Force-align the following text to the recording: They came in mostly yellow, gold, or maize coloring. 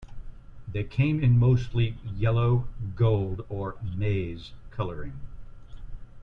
They 0.67 0.83
came 0.83 1.23
in 1.23 1.37
mostly 1.37 1.95
yellow, 2.03 2.67
gold, 2.95 3.45
or 3.49 3.75
maize 3.95 4.51
coloring. 4.71 5.13